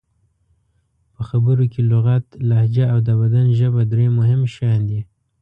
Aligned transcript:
په 1.13 1.21
خبرو 1.29 1.65
کې 1.73 1.81
لغت، 1.91 2.25
لهجه 2.49 2.85
او 2.93 2.99
د 3.07 3.09
بدن 3.21 3.45
ژبه 3.59 3.81
درې 3.91 4.07
مهم 4.17 4.41
شیان 4.53 4.81
دي. 4.89 5.01